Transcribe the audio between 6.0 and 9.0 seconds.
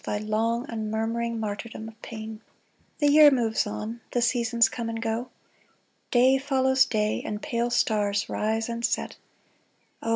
Day follows day, and pale stars rise and